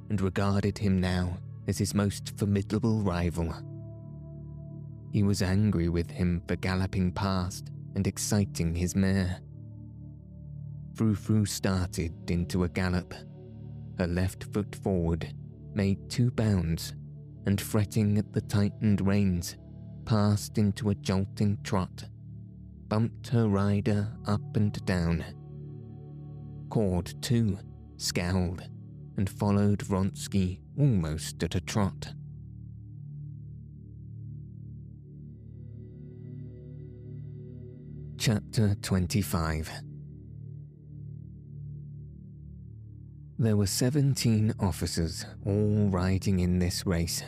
[0.09, 3.53] and regarded him now as his most formidable rival.
[5.11, 9.39] He was angry with him for galloping past and exciting his mare.
[10.95, 13.13] Frou Frou started into a gallop.
[13.97, 15.33] Her left foot forward
[15.73, 16.93] made two bounds
[17.45, 19.55] and, fretting at the tightened reins,
[20.05, 22.05] passed into a jolting trot
[22.87, 25.23] bumped her rider up and down.
[26.69, 27.57] Cord, too,
[27.97, 28.63] scowled
[29.17, 32.13] and followed Vronsky almost at a trot.
[38.17, 39.69] Chapter 25
[43.37, 47.23] There were 17 officers all riding in this race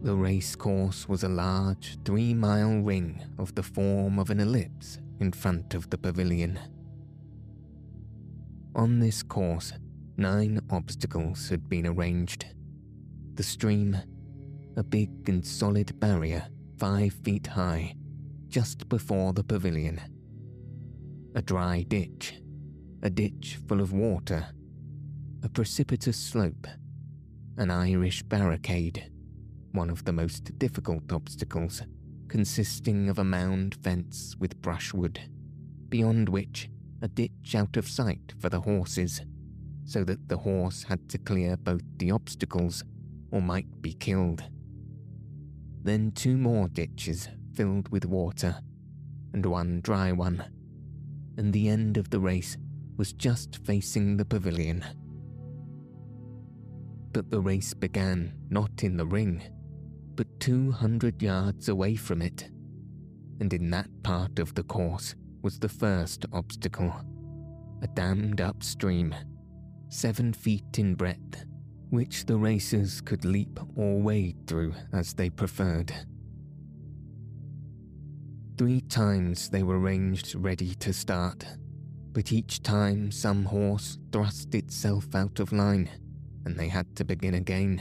[0.00, 4.98] the race course was a large three mile ring of the form of an ellipse
[5.18, 6.58] in front of the pavilion.
[8.76, 9.72] On this course,
[10.16, 12.46] nine obstacles had been arranged.
[13.34, 13.96] The stream,
[14.76, 16.46] a big and solid barrier
[16.78, 17.96] five feet high,
[18.46, 20.00] just before the pavilion.
[21.34, 22.34] A dry ditch,
[23.02, 24.46] a ditch full of water,
[25.42, 26.68] a precipitous slope,
[27.56, 29.10] an Irish barricade
[29.72, 31.82] one of the most difficult obstacles,
[32.28, 35.20] consisting of a mound fence with brushwood,
[35.88, 36.68] beyond which
[37.00, 39.22] a ditch out of sight for the horses,
[39.84, 42.84] so that the horse had to clear both the obstacles
[43.30, 44.42] or might be killed.
[45.82, 48.60] Then two more ditches filled with water,
[49.32, 50.44] and one dry one,
[51.36, 52.56] and the end of the race
[52.96, 54.84] was just facing the pavilion.
[57.12, 59.42] But the race began not in the ring,
[60.18, 62.50] but 200 yards away from it,
[63.38, 66.92] and in that part of the course was the first obstacle
[67.82, 69.14] a dammed up stream,
[69.90, 71.46] seven feet in breadth,
[71.90, 75.92] which the racers could leap or wade through as they preferred.
[78.58, 81.46] Three times they were ranged ready to start,
[82.10, 85.88] but each time some horse thrust itself out of line
[86.44, 87.80] and they had to begin again.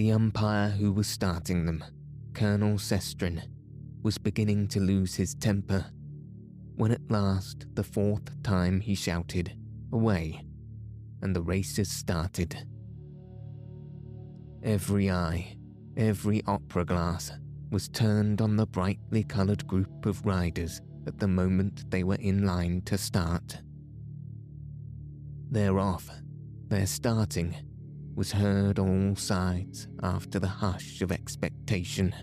[0.00, 1.84] The umpire who was starting them,
[2.32, 3.42] Colonel Sestrin,
[4.02, 5.84] was beginning to lose his temper
[6.76, 9.54] when at last, the fourth time, he shouted,
[9.92, 10.42] Away,
[11.20, 12.66] and the races started.
[14.62, 15.58] Every eye,
[15.98, 17.32] every opera glass
[17.70, 22.46] was turned on the brightly coloured group of riders at the moment they were in
[22.46, 23.60] line to start.
[25.50, 26.08] They're off,
[26.68, 27.54] they're starting
[28.14, 32.14] was heard on all sides after the hush of expectation.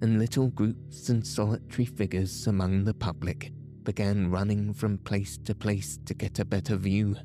[0.00, 3.52] And little groups and solitary figures among the public
[3.84, 7.16] began running from place to place to get a better view.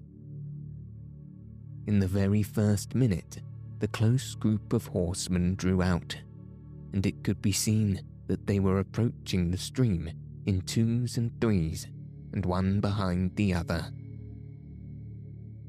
[1.88, 3.42] In the very first minute,
[3.80, 6.18] the close group of horsemen drew out,
[6.94, 10.12] and it could be seen that they were approaching the stream
[10.46, 11.88] in twos and threes,
[12.34, 13.92] and one behind the other.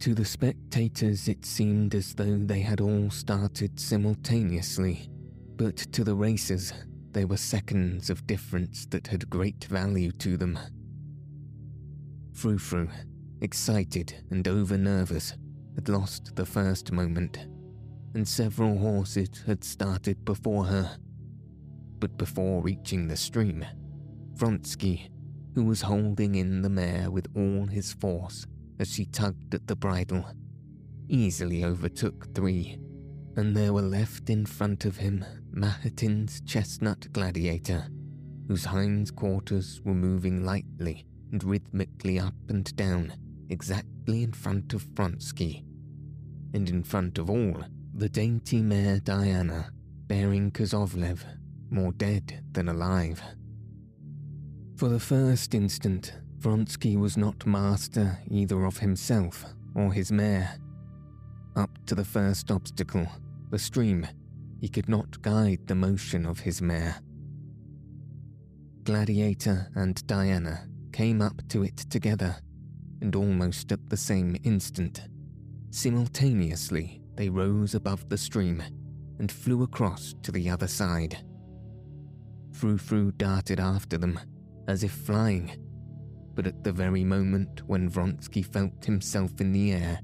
[0.00, 5.10] To the spectators, it seemed as though they had all started simultaneously,
[5.56, 6.72] but to the racers,
[7.10, 10.56] they were seconds of difference that had great value to them.
[12.32, 12.88] Frou Frou,
[13.40, 15.34] excited and over nervous,
[15.74, 17.48] had lost the first moment,
[18.14, 20.96] and several horses had started before her.
[21.98, 23.66] But before reaching the stream,
[24.34, 25.10] Vronsky,
[25.56, 28.46] who was holding in the mare with all his force,
[28.78, 30.24] as she tugged at the bridle,
[31.08, 32.78] easily overtook three,
[33.36, 37.86] and there were left in front of him Mahotin's chestnut gladiator,
[38.46, 43.12] whose hind quarters were moving lightly and rhythmically up and down
[43.50, 45.64] exactly in front of Vronsky,
[46.54, 47.62] and in front of all,
[47.94, 49.70] the dainty mare Diana,
[50.06, 51.24] bearing Kuzovlev,
[51.70, 53.22] more dead than alive.
[54.76, 60.56] For the first instant, Vronsky was not master either of himself or his mare.
[61.56, 63.08] Up to the first obstacle,
[63.50, 64.06] the stream,
[64.60, 67.00] he could not guide the motion of his mare.
[68.84, 72.36] Gladiator and Diana came up to it together,
[73.00, 75.02] and almost at the same instant,
[75.70, 78.62] simultaneously they rose above the stream
[79.18, 81.18] and flew across to the other side.
[82.52, 84.18] Frou Frou darted after them,
[84.68, 85.50] as if flying,
[86.38, 89.98] but at the very moment when Vronsky felt himself in the air,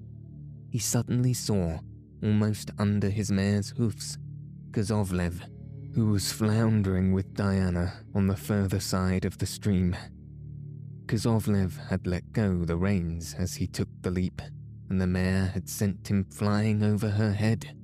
[0.69, 1.79] he suddenly saw,
[2.25, 4.19] almost under his mare's hoofs,
[4.73, 5.43] Kuzovlev,
[5.95, 9.97] who was floundering with Diana on the further side of the stream.
[11.07, 14.43] Kuzovlev had let go the reins as he took the leap,
[14.91, 17.77] and the mare had sent him flying over her head.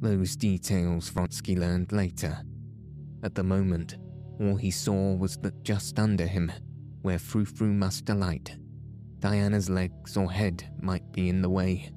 [0.00, 2.42] Those details Vronsky learned later.
[3.22, 3.98] At the moment,
[4.40, 6.50] all he saw was that just under him,
[7.02, 8.56] where Frou Frou must alight,
[9.20, 11.90] Diana's legs or head might be in the way.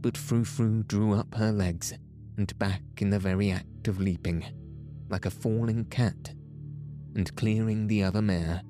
[0.00, 1.94] But Frou Frou drew up her legs
[2.36, 4.44] and back in the very act of leaping,
[5.08, 6.34] like a falling cat,
[7.14, 8.62] and clearing the other mare,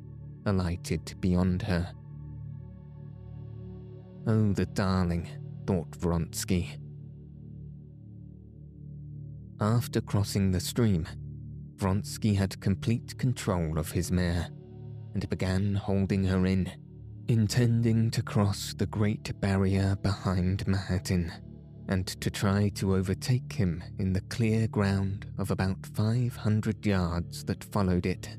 [0.47, 1.91] alighted beyond her.
[4.27, 5.29] Oh, the darling,
[5.67, 6.79] thought Vronsky.
[9.61, 11.07] After crossing the stream,
[11.77, 14.49] Vronsky had complete control of his mare
[15.15, 16.71] and began holding her in,
[17.29, 21.33] intending to cross the great barrier behind Mahotin
[21.89, 27.65] and to try to overtake him in the clear ground of about 500 yards that
[27.65, 28.37] followed it.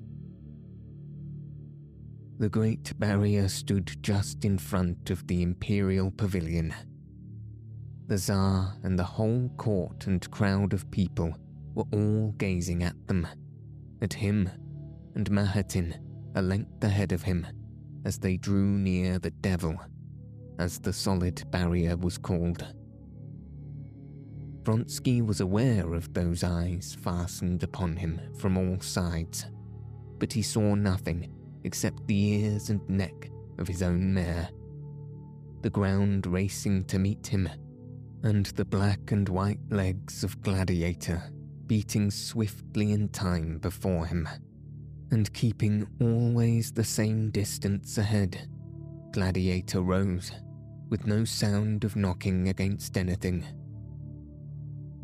[2.38, 6.73] The Great Barrier stood just in front of the Imperial Pavilion.
[8.07, 11.34] The Tsar and the whole court and crowd of people
[11.76, 13.26] were all gazing at them,
[14.01, 14.49] at him
[15.15, 16.05] and Mahotin
[16.36, 17.48] a length ahead of him
[18.06, 19.76] as they drew near the Devil,
[20.60, 22.66] as the solid barrier was called.
[24.64, 29.46] Vronsky was aware of those eyes fastened upon him from all sides,
[30.20, 31.32] but he saw nothing
[31.64, 34.50] except the ears and neck of his own mare,
[35.62, 37.50] the ground racing to meet him,
[38.24, 41.24] and the black and white legs of Gladiator
[41.68, 44.28] beating swiftly in time before him,
[45.12, 48.47] and keeping always the same distance ahead.
[49.12, 50.32] Gladiator rose,
[50.89, 53.45] with no sound of knocking against anything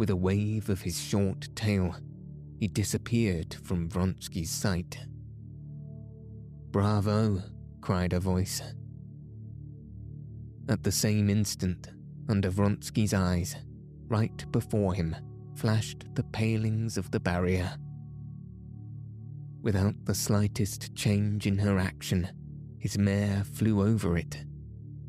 [0.02, 1.95] with a wave of his short tail,
[2.60, 4.97] he disappeared from Vronsky's sight.
[6.72, 7.43] Bravo,
[7.82, 8.64] cried a voice.
[10.68, 11.91] At the same instant,
[12.30, 13.56] under Vronsky's eyes,
[14.08, 15.16] right before him,
[15.56, 17.72] flashed the palings of the barrier.
[19.62, 22.28] Without the slightest change in her action,
[22.80, 24.43] his mare flew over it.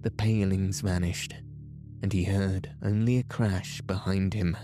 [0.02, 1.34] The palings vanished,
[2.02, 4.56] and he heard only a crash behind him.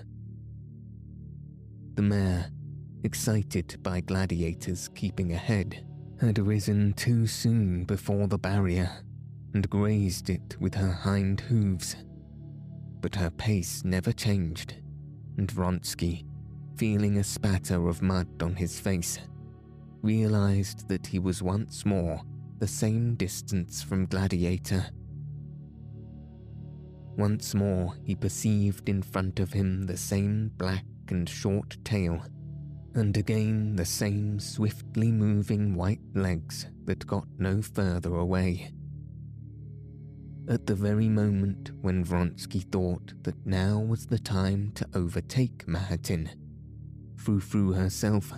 [1.94, 2.50] The mare,
[3.02, 5.86] excited by gladiators keeping ahead,
[6.20, 8.90] had risen too soon before the barrier
[9.54, 11.96] and grazed it with her hind hooves.
[13.00, 14.74] But her pace never changed,
[15.38, 16.26] and Vronsky,
[16.76, 19.18] feeling a spatter of mud on his face,
[20.02, 22.20] realized that he was once more
[22.58, 24.86] the same distance from Gladiator.
[27.16, 32.22] Once more he perceived in front of him the same black and short tail,
[32.94, 38.70] and again the same swiftly moving white legs that got no further away.
[40.48, 46.30] At the very moment when Vronsky thought that now was the time to overtake Mahotin,
[47.16, 48.32] Frou Frou herself,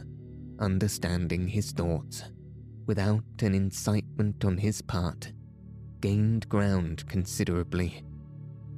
[0.61, 2.24] understanding his thoughts,
[2.86, 5.32] without an incitement on his part,
[6.00, 8.04] gained ground considerably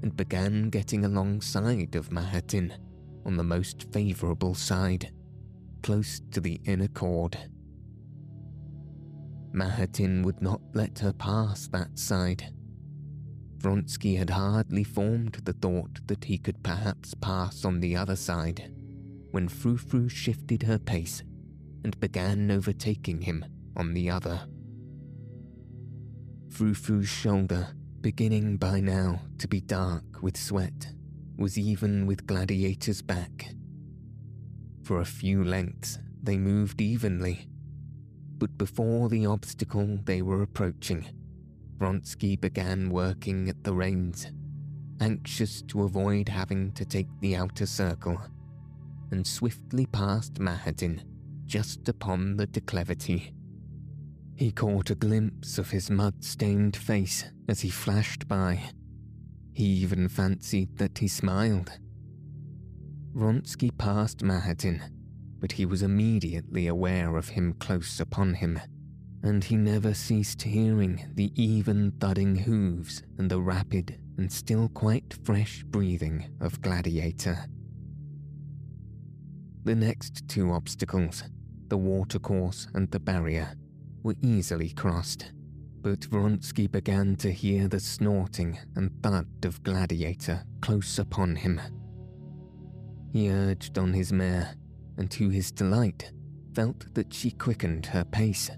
[0.02, 2.72] and began getting alongside of Mahotin
[3.24, 5.12] on the most favourable side,
[5.82, 7.38] close to the inner cord.
[9.52, 12.52] Mahotin would not let her pass that side.
[13.58, 18.72] Vronsky had hardly formed the thought that he could perhaps pass on the other side
[19.30, 21.22] when Frou shifted her pace
[21.84, 23.44] and began overtaking him
[23.76, 24.40] on the other.
[26.50, 27.68] Frou Frou's shoulder,
[28.00, 30.92] beginning by now to be dark with sweat,
[31.36, 33.54] was even with Gladiator's back.
[34.82, 37.48] For a few lengths, they moved evenly,
[38.38, 41.06] but before the obstacle they were approaching,
[41.78, 44.30] Vronsky began working at the reins,
[45.00, 48.20] anxious to avoid having to take the outer circle,
[49.10, 51.02] and swiftly passed Mahotin
[51.52, 53.30] just upon the declivity.
[54.36, 58.70] He caught a glimpse of his mud stained face as he flashed by.
[59.52, 61.70] He even fancied that he smiled.
[63.14, 64.80] Vronsky passed Mahotin,
[65.40, 68.58] but he was immediately aware of him close upon him,
[69.22, 75.18] and he never ceased hearing the even thudding hooves and the rapid and still quite
[75.22, 77.44] fresh breathing of Gladiator.
[79.64, 81.24] The next two obstacles,
[81.72, 83.50] the watercourse and the barrier,
[84.02, 85.32] were easily crossed,
[85.80, 91.58] but Vronsky began to hear the snorting and thud of Gladiator close upon him.
[93.10, 94.54] He urged on his mare,
[94.98, 96.12] and to his delight,
[96.54, 98.50] felt that she quickened her pace,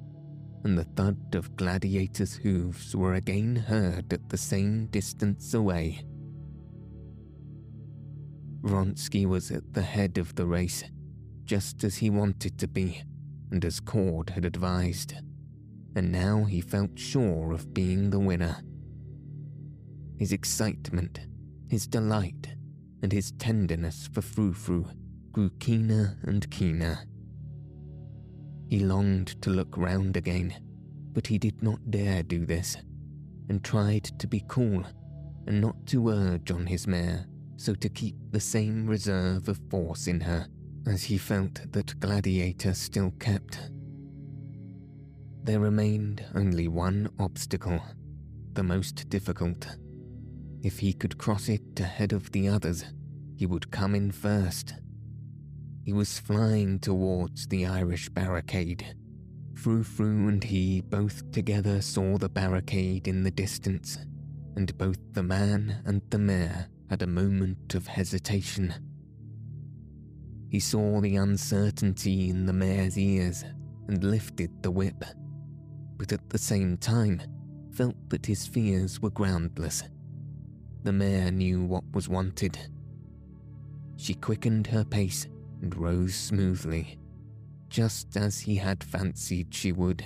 [0.65, 6.05] and the thud of Gladiator's hooves were again heard at the same distance away.
[8.63, 10.83] Vronsky was at the head of the race,
[11.45, 13.03] just as he wanted to be,
[13.51, 15.15] and as Cord had advised
[15.97, 18.57] and now he felt sure of being the winner.
[20.19, 21.21] His excitement,
[21.69, 22.49] his delight,
[23.03, 24.87] and his tenderness for Frou Frou
[25.33, 26.99] grew keener and keener.
[28.69, 30.55] He longed to look round again,
[31.13, 32.77] but he did not dare do this,
[33.49, 34.85] and tried to be cool
[35.47, 37.27] and not to urge on his mare
[37.57, 40.47] so to keep the same reserve of force in her
[40.87, 43.59] as he felt that Gladiator still kept
[45.45, 47.79] there remained only one obstacle,
[48.55, 49.77] the most difficult.
[50.63, 52.87] If he could cross it ahead of the others,
[53.37, 54.75] he would come in first.
[55.85, 58.97] He was flying towards the Irish barricade.
[59.55, 63.99] Frou Frou and he both together saw the barricade in the distance,
[64.57, 68.94] and both the man and the mare had a moment of hesitation.
[70.55, 73.45] He saw the uncertainty in the mare's ears
[73.89, 75.05] and lifted the whip
[75.99, 77.21] but at the same time
[77.73, 79.83] felt that his fears were groundless.
[80.85, 82.57] The mare knew what was wanted.
[83.97, 85.27] She quickened her pace
[85.61, 87.01] and rose smoothly,
[87.69, 90.05] just as he had fancied she would,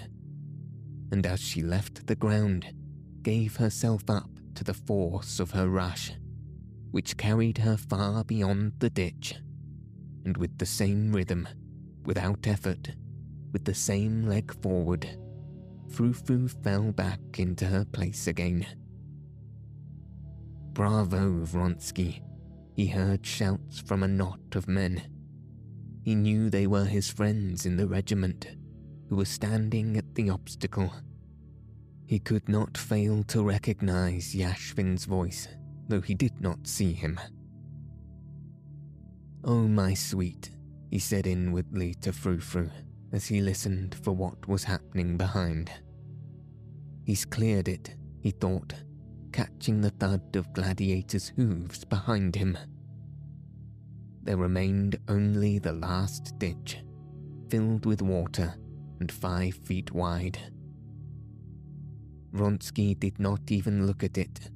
[1.13, 2.73] and as she left the ground,
[3.21, 6.13] gave herself up to the force of her rush,
[6.91, 9.35] which carried her far beyond the ditch,
[10.25, 11.49] and with the same rhythm,
[12.05, 12.91] without effort,
[13.53, 15.09] with the same leg forward,
[15.89, 18.67] Frou fell back into her place again.
[20.73, 22.23] Bravo, Vronsky!
[22.75, 25.03] He heard shouts from a knot of men.
[26.03, 28.47] He knew they were his friends in the regiment,
[29.09, 30.93] who were standing at the obstacle.
[32.07, 35.49] He could not fail to recognize Yashvin's voice,
[35.89, 37.19] though he did not see him.
[39.45, 40.51] Oh, my sweet,
[40.91, 42.71] he said inwardly to Frou Frou
[43.13, 45.71] as he listened for what was happening behind.
[47.05, 48.75] He's cleared it, he thought,
[49.33, 52.59] catching the thud of Gladiator's hooves behind him.
[54.23, 56.79] There remained only the last ditch,
[57.49, 58.55] filled with water
[59.01, 60.39] and five feet wide.
[62.33, 64.51] Vronsky did not even look at it,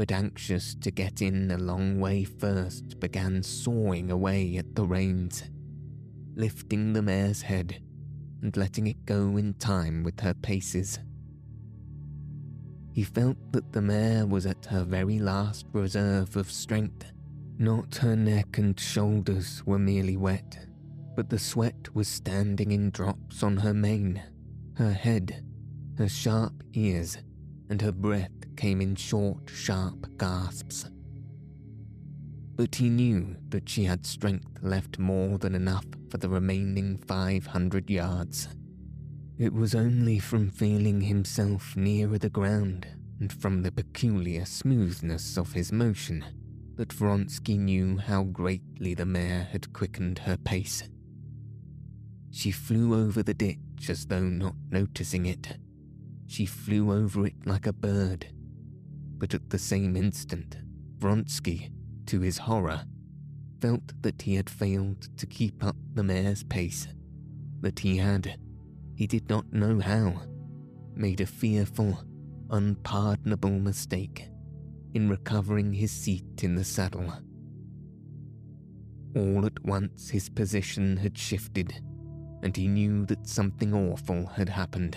[0.00, 5.42] but anxious to get in a long way first, began sawing away at the reins
[6.34, 7.82] lifting the mare's head
[8.40, 10.98] and letting it go in time with her paces.
[12.94, 17.12] He felt that the mare was at her very last reserve of strength.
[17.58, 20.66] Not her neck and shoulders were merely wet,
[21.14, 24.22] but the sweat was standing in drops on her mane,
[24.78, 25.44] her head,
[25.98, 27.18] her sharp ears,
[27.68, 30.86] and her breath came in short, sharp gasps
[32.60, 37.88] but he knew that she had strength left more than enough for the remaining 500
[37.88, 38.48] yards.
[39.38, 42.86] It was only from feeling himself nearer the ground
[43.18, 46.22] and from the peculiar smoothness of his motion
[46.76, 50.82] that Vronsky knew how greatly the mare had quickened her pace.
[52.30, 55.56] She flew over the ditch as though not noticing it.
[56.26, 58.26] She flew over it like a bird.
[59.20, 60.56] But at the same instant,
[60.98, 61.70] Vronsky,
[62.06, 62.84] to his horror,
[63.60, 66.88] felt that he had failed to keep up the mare's pace,
[67.60, 68.38] that he had,
[68.96, 70.22] he did not know how,
[70.94, 72.02] made a fearful,
[72.48, 74.30] unpardonable mistake
[74.94, 77.12] in recovering his seat in the saddle.
[79.14, 81.74] All at once his position had shifted,
[82.42, 84.96] and he knew that something awful had happened.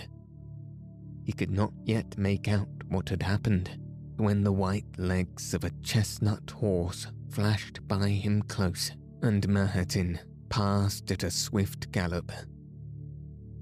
[1.25, 3.82] He could not yet make out what had happened
[4.17, 8.91] when the white legs of a chestnut horse flashed by him close
[9.21, 12.31] and Mahotin passed at a swift gallop.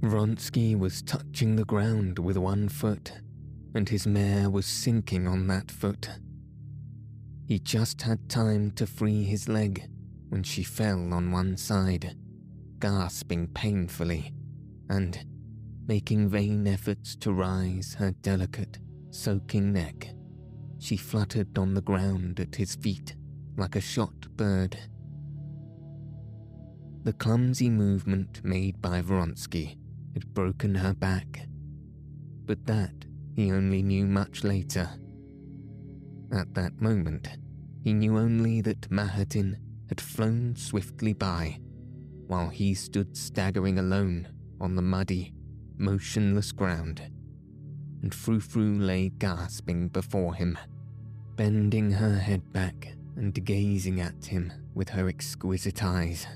[0.02, 3.14] Vronsky was touching the ground with one foot,
[3.76, 6.10] and his mare was sinking on that foot.
[7.47, 9.88] He just had time to free his leg
[10.30, 12.16] when she fell on one side,
[12.80, 14.34] gasping painfully
[14.89, 15.24] and
[15.88, 18.80] making vain efforts to rise her delicate,
[19.12, 20.10] soaking neck.
[20.82, 23.15] She fluttered on the ground at his feet
[23.55, 24.75] like a shot bird.
[27.03, 29.77] The clumsy movement made by Vronsky
[30.15, 31.47] had broken her back,
[32.45, 33.05] but that
[33.36, 34.89] he only knew much later.
[36.32, 37.29] At that moment,
[37.84, 39.57] he knew only that Mahotin
[39.88, 41.59] had flown swiftly by,
[42.25, 44.27] while he stood staggering alone
[44.59, 45.36] on the muddy,
[45.77, 47.01] motionless ground,
[48.01, 50.57] and Frou Frou lay gasping before him,
[51.36, 56.27] bending her head back and gazing at him with her exquisite eyes.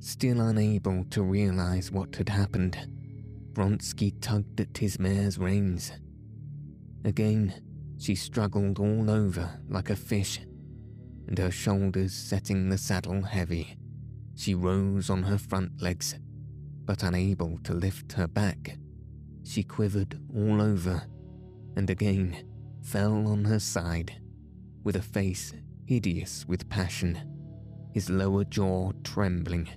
[0.00, 2.76] Still unable to realize what had happened,
[3.52, 5.92] Vronsky tugged at his mare's reins.
[7.04, 7.54] Again,
[7.98, 10.40] she struggled all over like a fish,
[11.28, 13.76] and her shoulders setting the saddle heavy,
[14.34, 16.16] she rose on her front legs,
[16.84, 18.76] but unable to lift her back.
[19.44, 21.02] She quivered all over,
[21.76, 22.51] and again
[22.82, 24.20] fell on her side,
[24.84, 25.52] with a face
[25.86, 27.18] hideous with passion,
[27.92, 29.68] his lower jaw trembling,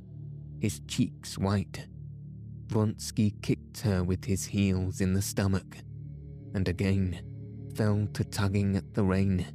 [0.59, 1.87] his cheeks white.
[2.67, 5.77] Vronsky kicked her with his heels in the stomach,
[6.53, 7.21] and again
[7.75, 9.45] fell to tugging at the rein.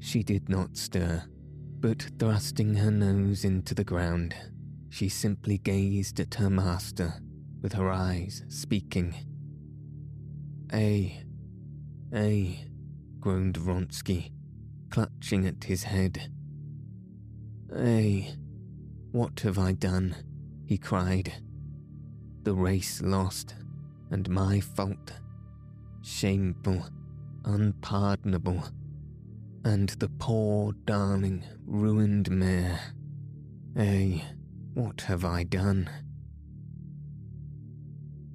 [0.00, 1.22] She did not stir,
[1.80, 4.34] but thrusting her nose into the ground,
[4.88, 7.14] she simply gazed at her master
[7.60, 9.14] with her eyes speaking.
[10.72, 11.22] A,
[12.14, 12.64] A,
[13.20, 14.32] groaned Vronsky,
[14.90, 16.30] clutching at his head.
[17.74, 18.34] A,
[19.12, 20.14] what have I done?
[20.66, 21.32] he cried.
[22.42, 23.54] The race lost,
[24.10, 25.12] and my fault
[26.02, 26.84] shameful,
[27.44, 28.62] unpardonable,
[29.64, 32.80] and the poor, darling, ruined mare.
[33.76, 34.20] Eh,
[34.74, 35.88] what have I done?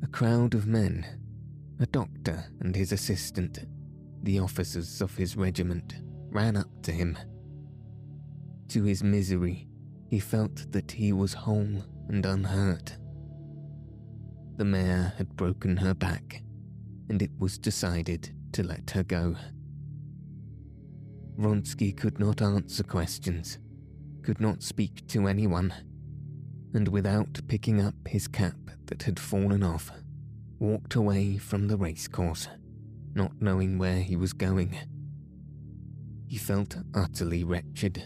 [0.02, 1.06] A crowd of men,
[1.80, 3.60] a doctor and his assistant,
[4.24, 5.96] the officers of his regiment,
[6.30, 7.18] ran up to him.
[8.70, 9.68] To his misery,
[10.10, 12.98] he felt that he was whole and unhurt.
[14.58, 16.42] The mare had broken her back
[17.10, 19.36] and it was decided to let her go.
[21.38, 23.60] Vronsky could not answer questions,
[24.24, 25.74] could not speak to anyone,
[26.74, 28.56] and without picking up his cap
[28.88, 29.92] that had fallen off,
[30.60, 32.48] walked away from the racecourse,
[33.14, 34.78] not knowing where he was going.
[36.28, 38.04] He felt utterly wretched.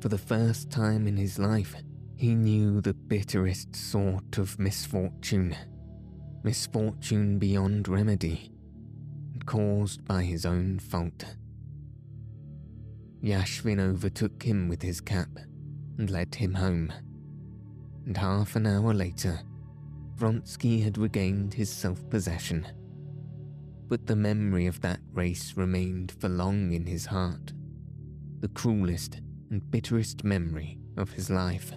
[0.00, 1.74] For the first time in his life,
[2.16, 5.56] he knew the bitterest sort of misfortune
[6.46, 8.52] misfortune beyond remedy,
[9.46, 11.24] caused by his own fault.
[13.20, 15.28] Yashvin overtook him with his cap
[15.98, 16.92] and led him home.
[18.06, 19.40] And half an hour later,
[20.16, 22.66] Vronsky had regained his self possession.
[23.88, 27.52] But the memory of that race remained for long in his heart,
[28.40, 31.72] the cruelest and bitterest memory of his life.